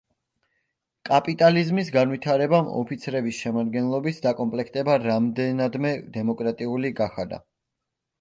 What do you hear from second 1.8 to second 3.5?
განვითარებამ ოფიცრების